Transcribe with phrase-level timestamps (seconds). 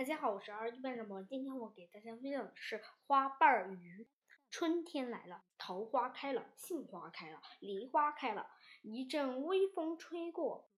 [0.00, 1.22] 大家好，我是二一班主播。
[1.22, 4.08] 今天我给大家分享的是花瓣鱼。
[4.50, 8.46] 春天来了，桃花开了，杏花开了，梨花开了。
[8.80, 10.70] 一阵微风吹过，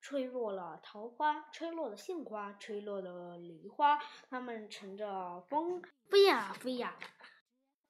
[0.00, 3.98] 吹落了桃花，吹落了杏花，吹落了梨花。
[4.30, 6.98] 它们乘着风飞呀飞呀，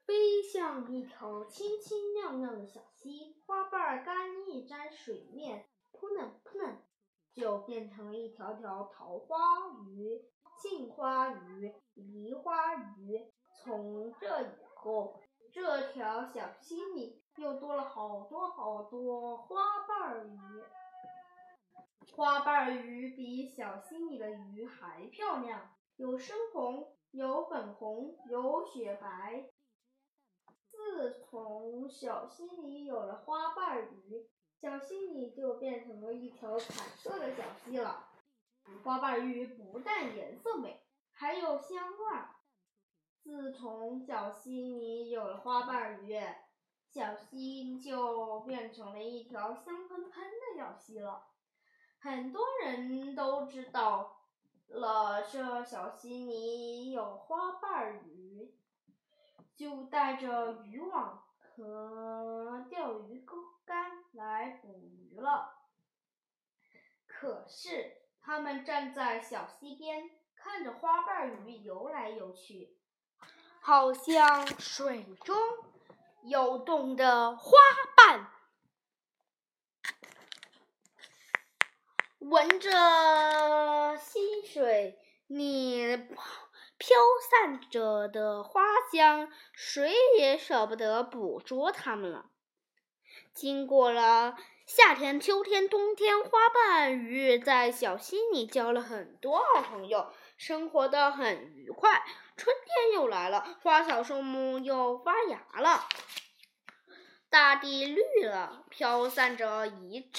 [0.05, 3.41] 飞向一条清清亮亮的小溪。
[3.47, 6.83] 花瓣儿刚一沾水面，扑棱扑棱，
[7.35, 9.37] 就变成了一条条桃花
[9.87, 10.23] 鱼。
[10.57, 15.21] 杏花鱼、梨花鱼，从这以后，
[15.53, 19.57] 这条小溪里又多了好多好多花
[19.89, 20.39] 瓣鱼。
[22.12, 29.51] 花瓣鱼比小溪里的鱼还漂亮，有深红，有粉红，有雪白。
[30.71, 34.28] 自从小溪里有了花瓣鱼，
[34.64, 38.09] 小溪里就变成了一条彩色的小溪了。
[38.83, 40.81] 花瓣鱼不但颜色美，
[41.12, 42.31] 还有香味儿。
[43.23, 46.19] 自从小溪里有了花瓣鱼，
[46.89, 51.27] 小溪就变成了一条香喷喷的小溪了。
[51.98, 54.17] 很多人都知道
[54.69, 58.55] 了这小溪里有花瓣鱼，
[59.55, 61.23] 就带着渔网
[61.57, 65.55] 和钓鱼钩竿来捕鱼了。
[67.07, 68.03] 可是。
[68.27, 72.75] 他们站在小溪边，看着花瓣鱼游来游去，
[73.61, 75.37] 好像水中
[76.23, 77.51] 游动的花
[77.95, 78.31] 瓣。
[82.21, 86.09] 闻着溪水里
[86.85, 86.99] 飘
[87.31, 92.27] 散着的花香，谁也舍不得捕捉它们了。
[93.33, 94.37] 经过了。
[94.67, 102.03] 夏天、秋天、冬天，花瓣鱼在小溪里交了很多好朋友，生活的很愉快。
[102.37, 105.87] 春天又来了，花草树木又发芽了，
[107.29, 110.11] 大地绿了，飘散着一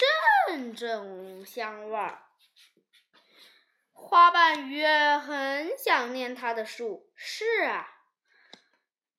[0.48, 2.25] 阵阵香味儿。
[3.98, 7.88] 花瓣鱼很想念它的树，是啊，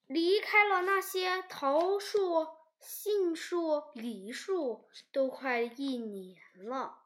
[0.06, 2.48] 离开了那些桃树。
[2.80, 6.38] 杏树、梨树都快一年
[6.70, 7.00] 了，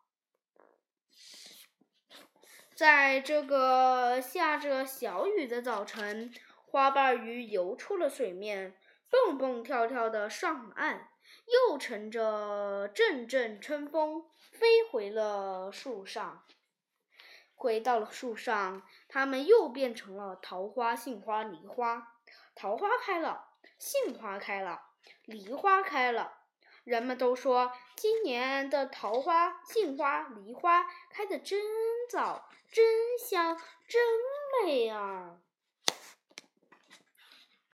[2.76, 6.34] 在这个下着小雨的早晨，
[6.66, 8.78] 花瓣鱼游出了水面，
[9.10, 11.10] 蹦蹦跳跳的上岸，
[11.48, 16.44] 又乘着阵阵春风飞回了树上。
[17.62, 22.16] 回到了树上，它们又变成了桃花、杏花、梨花。
[22.56, 24.82] 桃花开了，杏花开了。
[25.26, 26.40] 梨花开了，
[26.84, 31.62] 人们都说今年的桃花、杏花、梨花开得真
[32.10, 32.84] 早，真
[33.20, 33.56] 香，
[33.88, 34.02] 真
[34.66, 35.38] 美啊！